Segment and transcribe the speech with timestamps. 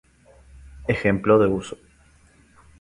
[0.87, 1.77] Ejemplo de uso